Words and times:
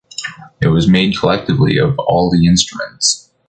It 0.63 0.69
was 0.69 0.87
made 0.87 1.15
collectively 1.15 1.77
of 1.77 1.99
all 1.99 2.31
the 2.31 2.47
instruments. 2.47 3.29